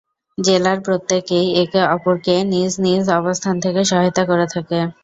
জেলার 0.37 0.77
প্রত্যেকেই 0.81 1.47
একে 1.61 1.81
অপরকে 1.95 2.35
নিজ 2.51 2.71
নিজ 2.85 3.03
অবস্থান 3.19 3.55
থেকে 3.63 3.81
সহায়তা 3.83 4.23
করে 4.25 4.45
থাকে। 4.53 4.79